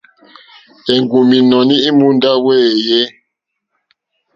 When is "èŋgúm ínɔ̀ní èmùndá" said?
0.93-2.31